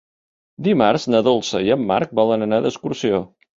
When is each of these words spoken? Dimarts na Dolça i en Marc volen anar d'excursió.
Dimarts 0.67 1.05
na 1.17 1.21
Dolça 1.29 1.63
i 1.69 1.71
en 1.77 1.85
Marc 1.93 2.17
volen 2.23 2.49
anar 2.49 2.63
d'excursió. 2.67 3.25